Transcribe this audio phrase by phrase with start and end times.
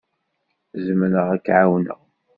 [0.85, 2.01] Zemreɣ ad k-ɛawneɣ?